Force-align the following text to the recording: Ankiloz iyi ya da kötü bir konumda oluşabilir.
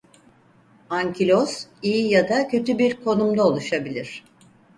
Ankiloz 0.89 1.67
iyi 1.83 2.09
ya 2.09 2.29
da 2.29 2.47
kötü 2.47 2.77
bir 2.77 3.03
konumda 3.03 3.47
oluşabilir. 3.47 4.23